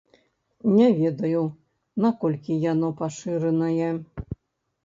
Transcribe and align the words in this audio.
Не 0.77 0.87
ведаю, 1.01 1.43
наколькі 2.05 2.57
яно 2.71 2.91
пашыранае. 3.03 3.91